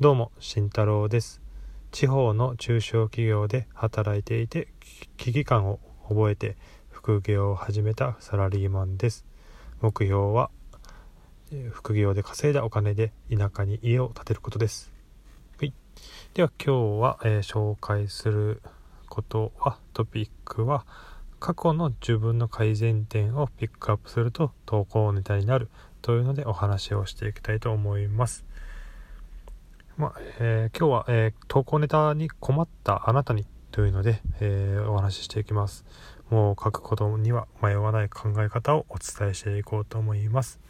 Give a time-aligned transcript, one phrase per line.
[0.00, 1.42] どうも慎太郎です。
[1.90, 4.68] 地方の中小企業で働いていて
[5.16, 6.56] 危機感を覚えて
[6.88, 9.24] 副業を始めたサラリーマンです。
[9.80, 10.50] 目標は
[11.72, 14.92] 副業で稼いだお金で田舎に家を建てることです、
[15.58, 15.72] はい、
[16.34, 18.62] では今日は、えー、紹介する
[19.08, 20.84] ことはトピックは
[21.40, 25.68] 過去の自分の改善点をピックアップすると投稿ネタになる
[26.02, 28.44] というのでお話をしていきたいと思います。
[29.98, 35.84] まあえー、今日は、えー、投稿ネタに困ったあなたにというので、えー、お話ししていきます。
[36.30, 40.60] もう書くことには迷わない考え方をお伝えしていこうと思います。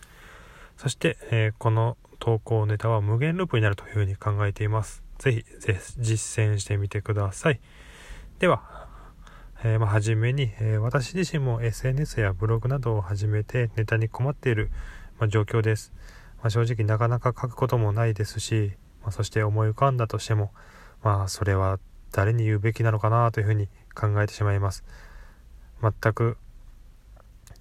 [0.79, 5.03] そして、えこの投稿ネタは無限ループになるというふうに考えています。
[5.19, 5.45] ぜひ、
[5.99, 7.61] 実践してみてください。
[8.39, 8.89] では、
[9.63, 14.71] えー、まあ、初めに、え、私自身も SNS やブログなどを始めてネタに困っている、
[15.19, 15.93] まあ、状況です。
[16.39, 18.73] まあ、正直なかなか書くこともないですし、
[19.09, 20.53] まあ、そして思い浮かんだとしても
[21.03, 21.79] まあそれは
[22.13, 24.85] 誰に言うべきなのかなというふうに考えてしまいます。
[25.81, 26.37] 全く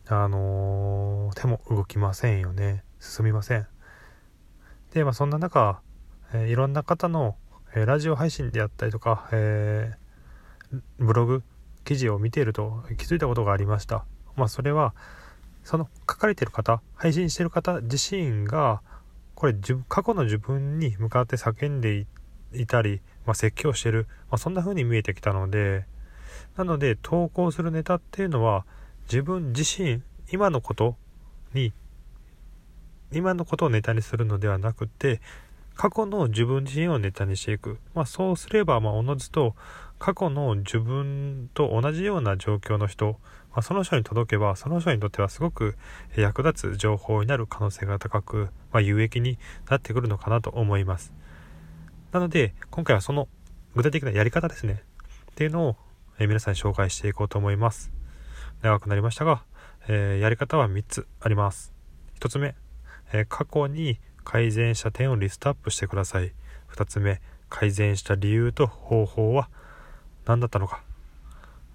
[0.09, 2.83] あのー、手も動きませんよね。
[2.99, 3.65] 進みません。
[4.93, 5.79] でまあそんな中、
[6.33, 7.37] えー、いろんな方の、
[7.73, 9.93] えー、ラジオ配信であったりとか、え
[10.99, 11.43] ブログ
[11.85, 14.03] 記事を見ていると気づいたことがありました。
[14.35, 14.93] まあそれは
[15.63, 18.81] その書かれてる方配信してる方自身が
[19.37, 19.55] これ
[19.87, 22.07] 過去の自分に向かって叫んで
[22.53, 25.85] いたり、まあ、説教してる、まあ、そんな風に見えてきたので
[26.55, 28.65] なので投稿するネタっていうのは
[29.03, 30.95] 自分自身今のこと
[31.53, 31.71] に
[33.11, 35.21] 今のことをネタにするのではなくて
[35.75, 39.53] 過去の自分自身をネタにしていく、まあ、そうすればまあおのずと
[39.99, 43.19] 過去の自分と同じような状況の人
[43.57, 45.77] まあ、その人に届けばその人にとってはすごく
[46.15, 51.11] 役立つ情報になる可能性が高く、まあ、有益になってくるのかなと思います。
[52.11, 53.27] なので今回はその
[53.75, 54.83] 具体的なやり方ですね。
[55.31, 55.75] っていうのを、
[56.19, 57.91] え皆さんに紹介していこうと思います。
[58.61, 59.41] 長くなりましたが、
[59.87, 61.73] えー、やり方は3つあります。
[62.19, 62.53] 1つ目、
[63.11, 66.31] えー、過去に改善した点をリストアップしてください。
[66.75, 69.49] 2つ目改善した理由と方法は
[70.27, 70.83] 何だったのか。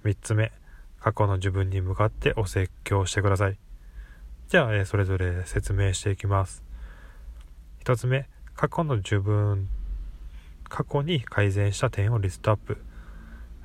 [0.04, 0.52] 3つ目
[1.02, 3.58] 過去の自分に向かってお説教してください。
[4.48, 6.62] じゃあ、え、それぞれ説明していきます。
[7.84, 9.68] 1つ目、過去の自分、
[10.68, 12.78] 過去に改善した点をリストアップ。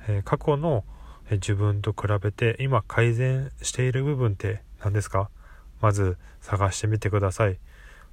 [0.08, 0.84] え、過去の
[1.30, 5.30] 自分と比べて今改善している部分って何ですか？
[5.80, 7.58] まず探してみてください。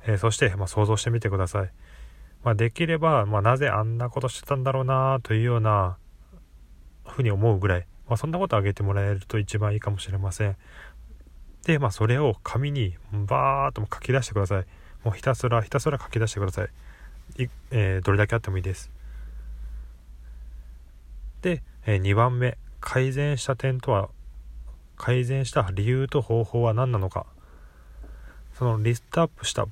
[0.06, 1.72] え、そして、ま、想像してみてください。
[2.44, 5.97] まあ、できれば、まあ、なぜあんなことしてたんだろうなというような
[7.07, 10.56] ふうに思うぐらいまあ、そんなことあげてもらえると一番いいかもしれません。
[11.66, 14.66] で、まあ、それを紙にバーっと書き出してください。
[15.04, 17.44] もうひたすらひたすら書き出してください。
[17.44, 18.92] いえー、どれだけあってもいいです。
[21.42, 24.10] で、えー、2番目、改善した点とは、
[24.98, 27.26] 改善した理由と方法は何なのか。
[28.54, 29.68] そのリストアップした、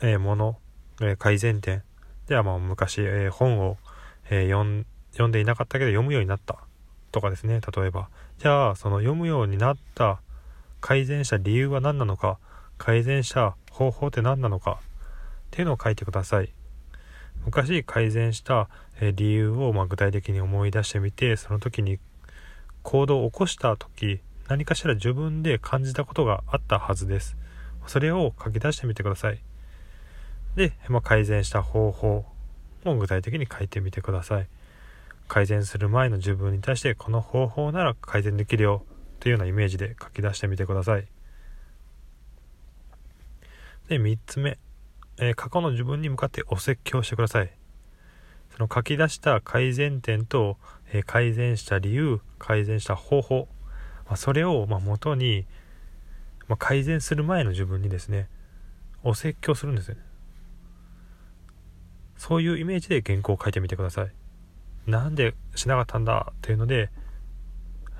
[0.00, 0.58] えー、もの、
[1.00, 1.82] え改善点。
[2.28, 3.78] では、まあ、昔、え本を、
[4.30, 4.64] え読
[5.28, 6.63] んでいなかったけど読むようになった。
[7.14, 8.08] とかですね例えば。
[8.38, 10.20] じゃあその読むようになった
[10.80, 12.38] 改善した理由は何なのか
[12.76, 14.84] 改善した方法って何なのかっ
[15.52, 16.52] ていうのを書いてください。
[17.44, 18.68] 昔改善した
[19.14, 21.98] 理由をま具体的に思い出してみてその時に
[22.82, 27.36] 行動を起こした時何かしら自分で感じたことがあったはずです。
[27.86, 29.40] それを書き出してみてください。
[30.56, 32.24] で、まあ、改善した方法
[32.84, 34.48] も具体的に書いてみてください。
[35.28, 38.84] 改善する前の自分に対してこの方法なら改善できるよ
[39.20, 41.06] というようなイメージで書き出してみてください。
[43.88, 44.58] で3つ目、
[45.18, 47.50] えー、過去の自分に向かってお説教してください。
[48.56, 50.56] その書き出した改善点と、
[50.92, 53.48] えー、改善した理由改善した方法、
[54.06, 55.46] まあ、それをま元に、
[56.46, 58.28] まあ、改善する前の自分にですね
[59.02, 60.02] お説教するんですよね。
[62.16, 64.23] そういうイメージで原稿を書いてみてください。
[64.86, 66.90] なんでしなかったんだっていうので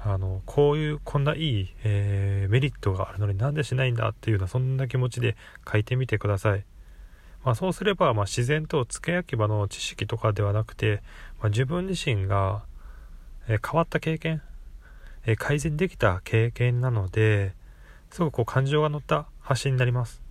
[0.04, 5.36] あのこういうこんないい、えー、メリットがあるのになんでしないんだっていうようなそんな気持ちで
[5.70, 6.64] 書いてみてください、
[7.42, 11.02] まあ、そうすれば、まあ、自然と付け焼き場の知識とかではなくて、
[11.40, 12.64] まあ、自分自身が、
[13.48, 14.42] えー、変わった経験、
[15.24, 17.54] えー、改善できた経験なので
[18.10, 20.22] すごくこう感情が乗った発信になります。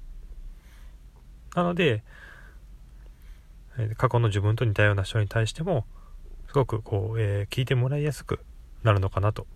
[1.53, 2.01] なので、
[3.97, 5.85] 過去の自分と似たような人に対しても
[6.53, 8.39] すごくこう、えー、聞いてもらいやすく
[8.83, 9.47] なるのかなと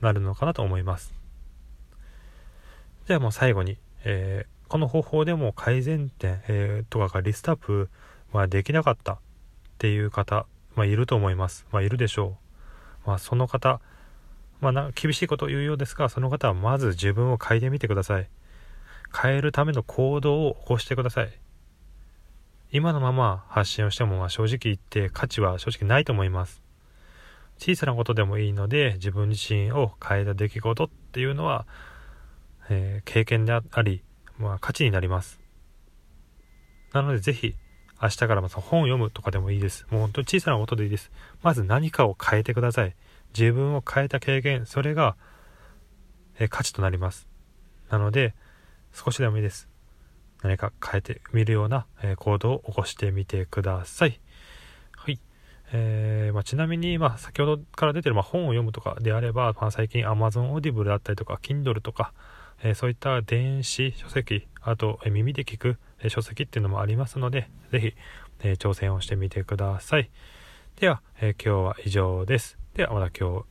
[0.00, 1.14] なるのかなと思います
[3.06, 7.88] じゃあもう最後に、えー、この方法でも改善点、えー、とかがリストアップ、
[8.32, 9.18] ま、できなかったっ
[9.78, 10.44] ていう方、
[10.74, 11.66] まあ、いると思います。
[11.70, 12.36] まあ、いるでしょ
[13.06, 13.08] う。
[13.08, 13.80] まあ、その方、
[14.60, 18.28] まあ、な厳しいことを言うようですが、その方はまず自分を変えてみてください。
[19.16, 21.30] 変えるための行動を起こしてください。
[22.70, 26.62] 今のまま発信をしてもまあ正直言って価値は正直ないと思います。
[27.58, 31.66] 小さなことでもいいので自分自身を変えた出来事っていうのは、
[32.70, 34.02] えー、経験であり、
[34.38, 35.40] まあ、価値になります。
[36.92, 37.54] なのでぜひ
[38.00, 39.86] 明日からまた本を読むとかでもいいです。
[39.90, 41.10] もう本当に小さなことでいいです。
[41.42, 42.94] まず何かを変えてください。
[43.36, 45.16] 自分を変えた経験、それが、
[46.38, 47.28] え、価値となります。
[47.90, 48.34] なので、
[48.92, 49.68] 少しでもいいです。
[50.42, 54.20] 何か変えてみるような、え行動を起こしてみてください。
[54.96, 55.18] はい。
[55.72, 62.12] えー、まあ、ちなみに、まあ、先ほどから出てる、まあ、本を読むとかであれば、まあ、最近 Amazon Audible だったりとか、Kindle とか、
[62.62, 67.94] えー、そういった電子書籍、あと、え耳で聞く、え書籍っていうのもありますので、ぜひ、
[68.40, 70.10] え挑戦をしてみてください。
[70.80, 72.58] では、え今日は以上です。
[72.74, 73.44] ではまた今日、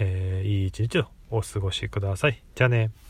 [0.00, 2.42] えいい一日をお過ごしください。
[2.54, 3.05] じゃあね。